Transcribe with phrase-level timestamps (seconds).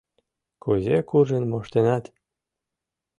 [0.63, 2.03] —Кузе куржын моштенат?